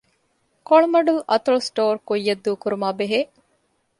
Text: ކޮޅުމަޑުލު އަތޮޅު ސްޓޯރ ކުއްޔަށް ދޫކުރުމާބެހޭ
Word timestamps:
ކޮޅުމަޑުލު 0.67 1.13
އަތޮޅު 1.29 1.59
ސްޓޯރ 1.67 1.93
ކުއްޔަށް 2.07 2.43
ދޫކުރުމާބެހޭ 2.45 3.19